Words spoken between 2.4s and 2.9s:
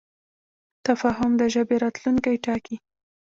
ټاکي.